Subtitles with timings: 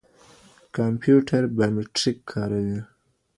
[0.75, 2.79] کمپيوټر بايوميټريک کاروي.